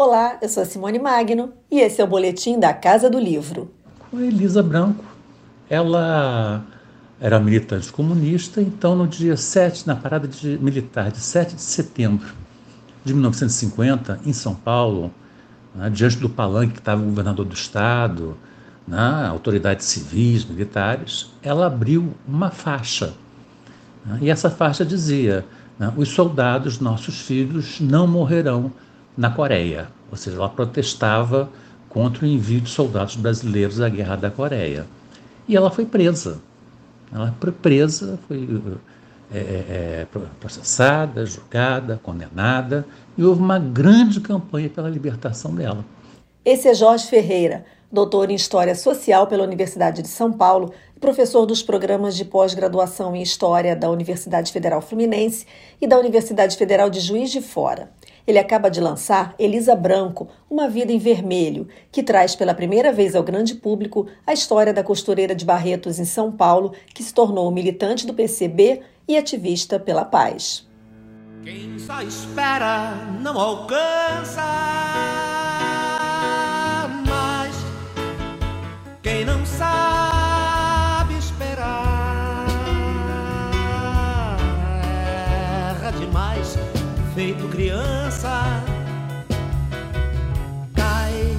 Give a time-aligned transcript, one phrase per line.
[0.00, 3.68] Olá, eu sou Simone Magno e esse é o boletim da Casa do Livro.
[4.16, 5.04] A Elisa Branco,
[5.68, 6.64] ela
[7.20, 12.28] era militante comunista, então no dia 7, na parada de militar de 7 de setembro
[13.04, 15.12] de 1950, em São Paulo,
[15.74, 18.36] né, diante do palanque que estava o governador do estado,
[18.86, 23.14] né, autoridades civis, militares, ela abriu uma faixa.
[24.06, 25.44] Né, e essa faixa dizia:
[25.76, 28.70] né, os soldados, nossos filhos, não morrerão
[29.16, 29.97] na Coreia.
[30.10, 31.50] Ou seja, ela protestava
[31.88, 34.86] contra o envio de soldados brasileiros à Guerra da Coreia.
[35.46, 36.40] E ela foi presa.
[37.12, 38.62] Ela foi presa, foi
[39.32, 40.06] é, é,
[40.40, 45.84] processada, julgada, condenada, e houve uma grande campanha pela libertação dela.
[46.44, 51.62] Esse é Jorge Ferreira, doutor em História Social pela Universidade de São Paulo professor dos
[51.62, 55.46] programas de pós-graduação em História da Universidade Federal Fluminense
[55.80, 57.90] e da Universidade Federal de Juiz de Fora.
[58.26, 63.14] Ele acaba de lançar Elisa Branco, Uma Vida em Vermelho, que traz pela primeira vez
[63.14, 67.50] ao grande público a história da costureira de Barretos em São Paulo, que se tornou
[67.50, 70.68] militante do PCB e ativista pela paz.
[71.42, 74.42] Quem só espera não alcança,
[77.06, 77.54] mas
[79.02, 79.97] quem não sabe
[86.08, 86.56] demais,
[87.14, 88.42] feito criança.
[90.74, 91.36] Cai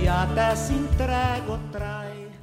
[0.00, 1.97] e até se entrega ou trai.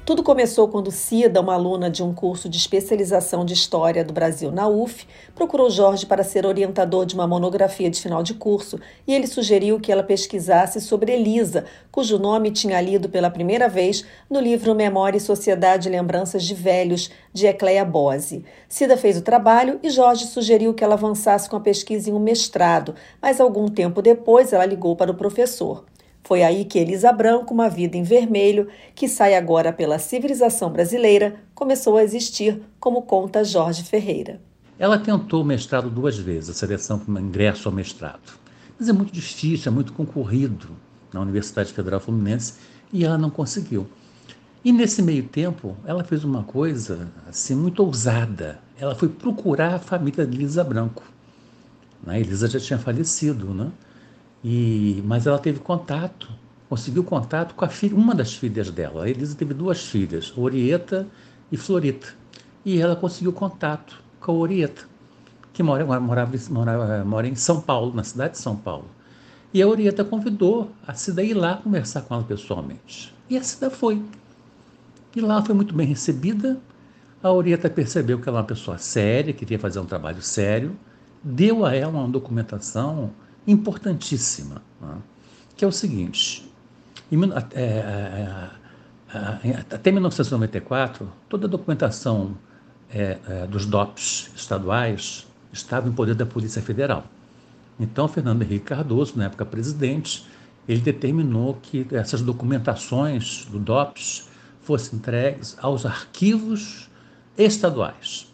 [0.05, 4.51] Tudo começou quando Cida, uma aluna de um curso de especialização de História do Brasil
[4.51, 9.15] na UF, procurou Jorge para ser orientador de uma monografia de final de curso e
[9.15, 14.39] ele sugeriu que ela pesquisasse sobre Elisa, cujo nome tinha lido pela primeira vez no
[14.39, 18.45] livro Memória e Sociedade e Lembranças de Velhos, de Ecleia Bose.
[18.69, 22.19] Cida fez o trabalho e Jorge sugeriu que ela avançasse com a pesquisa em um
[22.19, 25.83] mestrado, mas algum tempo depois ela ligou para o professor.
[26.25, 31.35] Foi aí que Elisa Branco, Uma Vida em Vermelho, que sai agora pela civilização brasileira,
[31.53, 34.41] começou a existir, como conta Jorge Ferreira.
[34.79, 38.39] Ela tentou o mestrado duas vezes, a seleção para ingresso ao mestrado.
[38.77, 40.69] Mas é muito difícil, é muito concorrido
[41.13, 42.55] na Universidade Federal Fluminense
[42.91, 43.85] e ela não conseguiu.
[44.63, 48.59] E nesse meio tempo, ela fez uma coisa assim muito ousada.
[48.79, 51.03] Ela foi procurar a família de Elisa Branco.
[52.07, 53.71] A Elisa já tinha falecido, né?
[54.47, 56.29] E, mas ela teve contato,
[56.69, 59.05] conseguiu contato com filha, uma das filhas dela.
[59.05, 61.07] A Elisa teve duas filhas, Orieta
[61.51, 62.09] e Florita.
[62.63, 64.83] E ela conseguiu contato com a Orieta,
[65.51, 68.85] que mora, morava, mora, mora em São Paulo, na cidade de São Paulo.
[69.51, 73.11] E a Orieta convidou a Cida a ir lá conversar com ela pessoalmente.
[73.27, 73.99] E a Cida foi.
[75.15, 76.59] E lá foi muito bem recebida.
[77.23, 80.77] A Orieta percebeu que ela é uma pessoa séria, queria fazer um trabalho sério,
[81.23, 83.09] deu a ela uma documentação
[83.47, 84.97] importantíssima, né?
[85.55, 86.51] que é o seguinte:
[87.11, 87.19] em,
[87.53, 88.49] é,
[89.71, 92.37] até 1994, toda a documentação
[92.89, 97.05] é, é, dos DOPs estaduais estava em poder da Polícia Federal.
[97.79, 100.25] Então, Fernando Henrique Cardoso, na época presidente,
[100.67, 104.29] ele determinou que essas documentações do DOPS
[104.61, 106.89] fossem entregues aos arquivos
[107.37, 108.33] estaduais.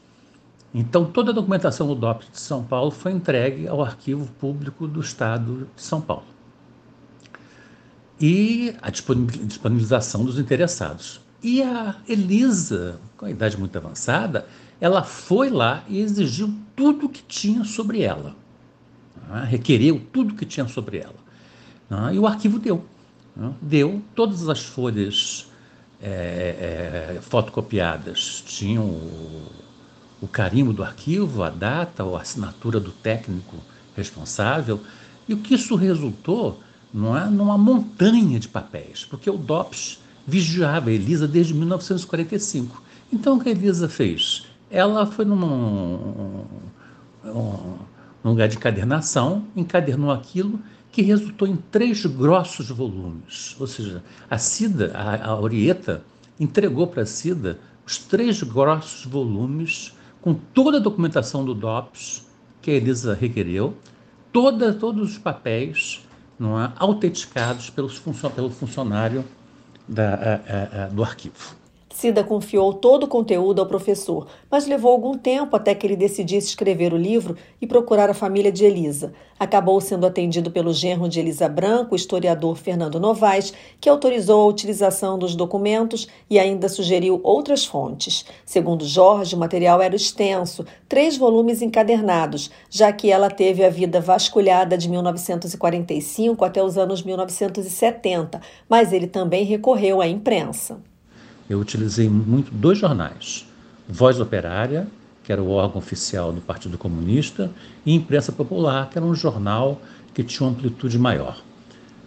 [0.73, 5.01] Então, toda a documentação do DOPS de São Paulo foi entregue ao Arquivo Público do
[5.01, 6.25] Estado de São Paulo.
[8.19, 11.19] E a disponibilização dos interessados.
[11.43, 14.45] E a Elisa, com a idade muito avançada,
[14.79, 18.35] ela foi lá e exigiu tudo que tinha sobre ela.
[19.27, 19.45] Né?
[19.49, 21.15] Requereu tudo que tinha sobre ela.
[21.89, 22.15] Né?
[22.15, 22.85] E o arquivo deu.
[23.35, 23.51] Né?
[23.61, 25.51] Deu todas as folhas
[26.01, 28.99] é, é, fotocopiadas, tinham
[30.21, 33.57] o carimbo do arquivo, a data ou a assinatura do técnico
[33.95, 34.79] responsável.
[35.27, 36.61] E o que isso resultou
[36.93, 42.81] não é numa montanha de papéis, porque o DOPS vigiava a Elisa desde 1945.
[43.11, 44.45] Então o que a Elisa fez?
[44.69, 46.45] Ela foi num,
[47.25, 47.75] um,
[48.23, 50.59] num lugar de encadernação, encadernou aquilo
[50.91, 53.55] que resultou em três grossos volumes.
[53.59, 56.03] Ou seja, a Cida, a, a Orieta,
[56.39, 62.27] entregou para a Cida os três grossos volumes com toda a documentação do DOPS
[62.61, 63.75] que a Elisa requereu,
[64.31, 66.05] toda, todos os papéis
[66.39, 69.25] não é, autenticados pelos, pelo funcionário
[69.87, 71.60] da, a, a, do arquivo.
[71.93, 76.47] Cida confiou todo o conteúdo ao professor, mas levou algum tempo até que ele decidisse
[76.47, 79.13] escrever o livro e procurar a família de Elisa.
[79.37, 84.45] Acabou sendo atendido pelo genro de Elisa Branco, o historiador Fernando Novaes, que autorizou a
[84.45, 88.25] utilização dos documentos e ainda sugeriu outras fontes.
[88.45, 93.99] Segundo Jorge, o material era extenso, três volumes encadernados, já que ela teve a vida
[93.99, 98.39] vasculhada de 1945 até os anos 1970,
[98.69, 100.81] mas ele também recorreu à imprensa
[101.51, 103.45] eu utilizei muito dois jornais:
[103.87, 104.87] Voz Operária,
[105.23, 107.51] que era o órgão oficial do Partido Comunista,
[107.85, 109.81] e Imprensa Popular, que era um jornal
[110.13, 111.41] que tinha uma amplitude maior.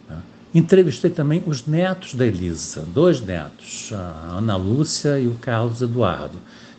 [0.09, 0.17] Né?
[0.55, 6.39] Entrevistei também os netos da Elisa, dois netos, a Ana Lúcia e o Carlos Eduardo,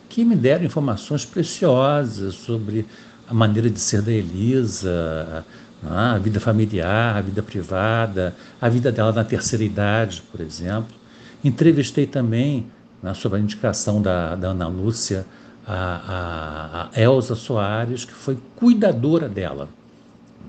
[0.10, 2.86] que me deram informações preciosas sobre
[3.28, 5.46] a maneira de ser da Elisa,
[5.82, 5.90] né?
[5.90, 11.05] a vida familiar, a vida privada, a vida dela na terceira idade, por exemplo.
[11.46, 12.66] Entrevistei também,
[13.04, 15.28] né, sob a indicação da, da Ana Lúcia,
[15.68, 19.70] a, a, a, Elza Soares, que foi cuidadora dela.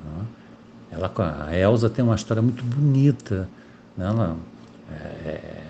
[0.02, 0.26] Né.
[0.92, 1.12] Ela,
[1.46, 3.46] a Elza tem uma história muito bonita
[3.94, 4.38] né, ela,
[4.90, 5.62] é, é,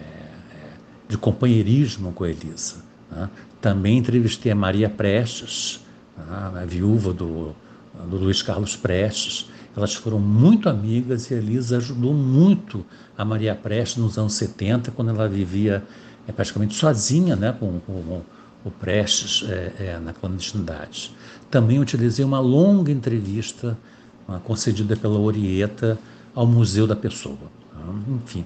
[1.08, 2.76] de companheirismo com a Elisa.
[3.11, 3.29] Né.
[3.61, 5.84] Também entrevistei a Maria Prestes,
[6.17, 7.52] né, a viúva do,
[8.08, 12.84] do Luiz Carlos Prestes, elas foram muito amigas e a Elisa ajudou muito
[13.16, 15.84] a Maria Prestes nos anos 70, quando ela vivia
[16.26, 18.22] é, praticamente sozinha né, com, com
[18.64, 21.14] o Prestes é, é, na clandestinidade.
[21.50, 23.76] Também utilizei uma longa entrevista
[24.26, 25.98] uma, concedida pela Orieta
[26.34, 27.38] ao Museu da Pessoa.
[28.08, 28.44] Enfim,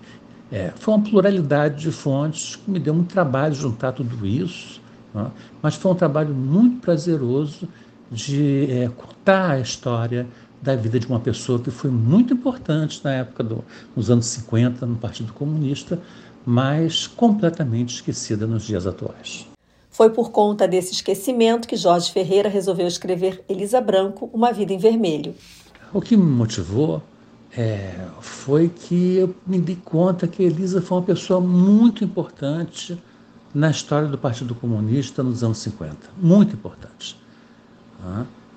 [0.52, 4.80] é, foi uma pluralidade de fontes que me deu muito trabalho juntar tudo isso,
[5.14, 5.30] né,
[5.62, 7.68] mas foi um trabalho muito prazeroso
[8.10, 10.26] de é, contar a história
[10.60, 13.64] da vida de uma pessoa que foi muito importante na época do,
[13.96, 15.98] nos anos 50 no Partido Comunista,
[16.44, 19.46] mas completamente esquecida nos dias atuais.
[19.88, 24.78] Foi por conta desse esquecimento que Jorge Ferreira resolveu escrever Elisa Branco, Uma Vida em
[24.78, 25.34] Vermelho.
[25.92, 27.02] O que me motivou
[27.56, 33.00] é, foi que eu me dei conta que Elisa foi uma pessoa muito importante
[33.52, 35.96] na história do Partido Comunista nos anos 50.
[36.16, 37.19] Muito importante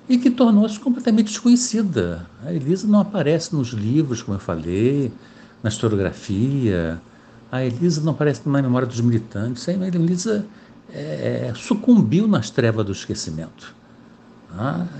[0.08, 2.26] e que tornou-se completamente desconhecida.
[2.44, 5.10] A Elisa não aparece nos livros, como eu falei,
[5.62, 7.00] na historiografia.
[7.50, 9.66] A Elisa não aparece na memória dos militantes.
[9.68, 10.44] A Elisa
[10.92, 13.74] é, sucumbiu nas trevas do esquecimento.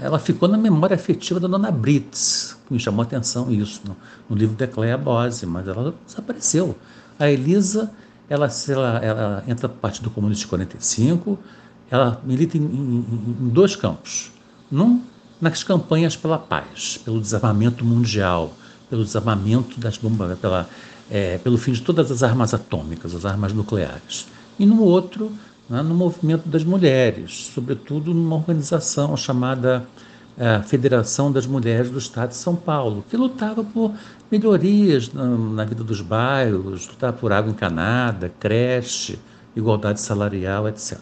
[0.03, 3.97] Ela ficou na memória afetiva da dona Brits, que me chamou a atenção isso no,
[4.29, 6.77] no livro de Cleia Bose, mas ela desapareceu.
[7.21, 7.93] A Elisa,
[8.29, 11.39] ela, ela, ela entra no Partido Comunista de 45,
[11.91, 13.05] ela milita em, em,
[13.41, 14.33] em dois campos
[14.71, 15.03] num,
[15.41, 18.53] nas campanhas pela paz, pelo desarmamento mundial,
[18.89, 20.69] pelo desarmamento das bombas, pela,
[21.11, 24.27] é, pelo fim de todas as armas atômicas, as armas nucleares.
[24.59, 25.33] E no outro,
[25.69, 29.87] né, no movimento das mulheres, sobretudo numa organização chamada
[30.37, 33.93] é, Federação das Mulheres do Estado de São Paulo, que lutava por
[34.31, 39.19] melhorias na, na vida dos bairros, lutava por água encanada, creche,
[39.55, 40.99] igualdade salarial, etc.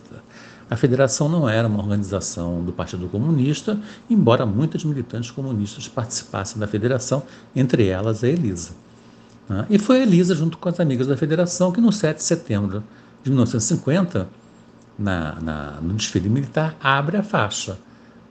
[0.73, 3.79] A federação não era uma organização do Partido Comunista,
[4.09, 7.25] embora muitas militantes comunistas participassem da federação,
[7.55, 8.71] entre elas a Elisa.
[9.47, 9.67] Né?
[9.69, 12.83] E foi a Elisa, junto com as amigas da federação, que no 7 de setembro
[13.23, 14.27] de 1950,
[14.99, 17.77] na, na, no desfile militar, abre a faixa.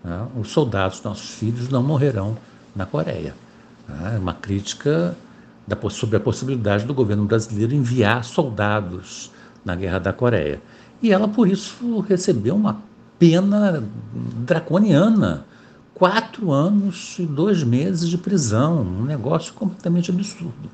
[0.04, 0.28] Né?
[0.36, 2.36] Os soldados, nossos filhos, não morrerão
[2.76, 3.36] na Coreia.
[3.88, 4.18] Né?
[4.20, 5.16] Uma crítica
[5.92, 9.32] sobre a possibilidade do governo brasileiro enviar soldados
[9.64, 10.60] na Guerra da Coreia.
[11.01, 12.81] E ela, por isso, recebeu uma
[13.18, 13.83] pena
[14.45, 15.45] draconiana.
[15.94, 20.70] Quatro anos e dois meses de prisão, um negócio completamente absurdo.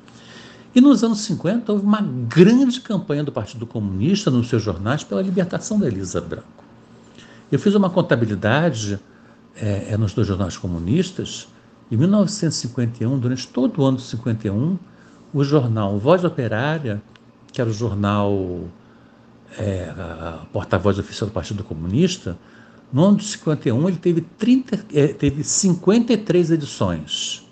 [0.74, 5.20] E nos anos 50 houve uma grande campanha do Partido Comunista nos seus jornais pela
[5.20, 6.64] libertação da Elisa Branco.
[7.50, 8.98] Eu fiz uma contabilidade
[9.56, 11.48] é, nos dois jornais comunistas.
[11.90, 14.78] Em 1951, durante todo o ano de 51,
[15.32, 17.02] o jornal Voz Operária,
[17.52, 18.62] que era o jornal
[19.56, 19.92] é,
[20.52, 22.36] porta-voz oficial do Partido Comunista,
[22.92, 27.46] no ano de 51 ele teve, 30, é, teve 53 edições.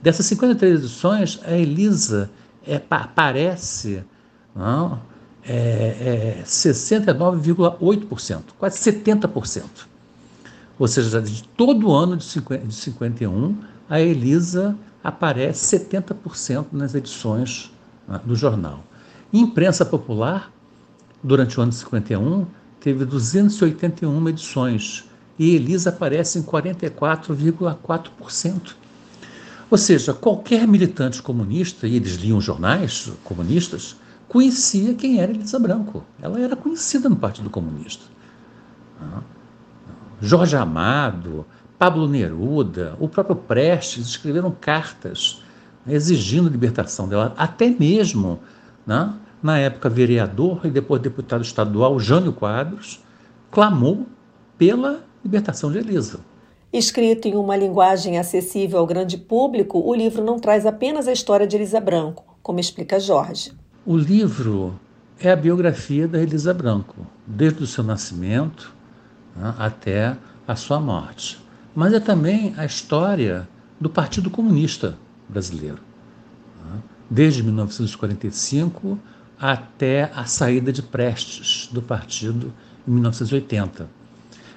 [0.00, 2.30] Dessas 53 edições, a Elisa
[2.66, 4.04] é, aparece
[4.54, 5.00] não,
[5.44, 9.64] é, é 69,8%, quase 70%.
[10.78, 17.72] Ou seja, de todo ano de, 50, de 51, a Elisa aparece 70% nas edições
[18.06, 18.84] né, do jornal.
[19.32, 20.52] Imprensa popular,
[21.22, 22.46] Durante o ano de 51,
[22.80, 25.04] teve 281 edições
[25.38, 28.74] e Elisa aparece em 44,4%.
[29.70, 33.96] Ou seja, qualquer militante comunista, e eles liam jornais comunistas,
[34.26, 36.02] conhecia quem era Elisa Branco.
[36.22, 38.04] Ela era conhecida no Partido Comunista.
[40.20, 41.46] Jorge Amado,
[41.78, 45.42] Pablo Neruda, o próprio Prestes escreveram cartas
[45.86, 48.40] exigindo a libertação dela, até mesmo,
[48.86, 53.02] né, na época vereador e depois deputado estadual, Jânio Quadros,
[53.50, 54.06] clamou
[54.56, 56.20] pela libertação de Elisa.
[56.72, 61.46] Escrito em uma linguagem acessível ao grande público, o livro não traz apenas a história
[61.46, 63.52] de Elisa Branco, como explica Jorge.
[63.86, 64.78] O livro
[65.18, 68.74] é a biografia da Elisa Branco, desde o seu nascimento
[69.34, 70.16] né, até
[70.46, 71.38] a sua morte.
[71.74, 73.48] Mas é também a história
[73.80, 75.78] do Partido Comunista Brasileiro,
[76.64, 78.98] né, desde 1945
[79.40, 82.52] até a saída de Prestes do partido
[82.86, 83.98] em 1980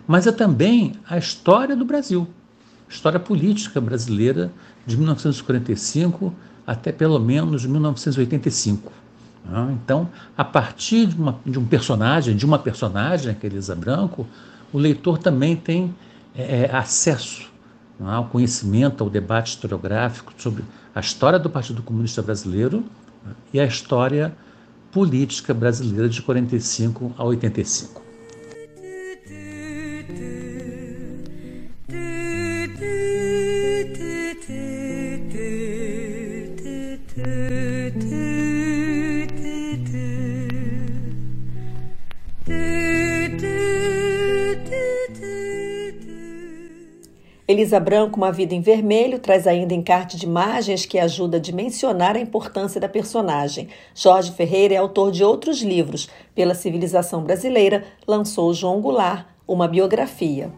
[0.07, 2.27] mas é também a história do Brasil,
[2.89, 4.51] história política brasileira
[4.85, 6.33] de 1945
[6.65, 8.91] até pelo menos 1985.
[9.45, 9.77] Né?
[9.81, 14.27] Então, a partir de, uma, de, um personagem, de uma personagem, que é Elisa Branco,
[14.73, 15.95] o leitor também tem
[16.35, 17.49] é, é acesso
[17.99, 22.83] né, ao conhecimento, ao debate historiográfico sobre a história do Partido Comunista Brasileiro
[23.25, 24.35] né, e a história
[24.91, 28.10] política brasileira de 45 a 85.
[47.51, 52.15] Elisa Branco, Uma Vida em Vermelho, traz ainda encarte de imagens que ajuda a dimensionar
[52.15, 53.67] a importância da personagem.
[53.93, 56.09] Jorge Ferreira é autor de outros livros.
[56.33, 60.49] Pela Civilização Brasileira, lançou João Goulart, uma biografia.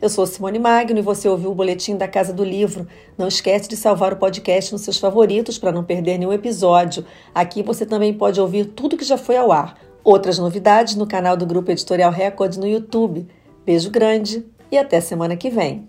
[0.00, 2.88] Eu sou Simone Magno e você ouviu o boletim da Casa do Livro.
[3.18, 7.04] Não esquece de salvar o podcast nos seus favoritos para não perder nenhum episódio.
[7.34, 9.76] Aqui você também pode ouvir tudo que já foi ao ar.
[10.02, 13.28] Outras novidades no canal do Grupo Editorial Record no YouTube.
[13.66, 14.42] Beijo grande
[14.72, 15.86] e até semana que vem.